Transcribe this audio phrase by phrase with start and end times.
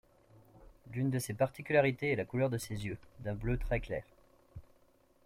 [0.91, 4.03] L'une de ses particularités est la couleur de ses yeux, d'un bleu très clair.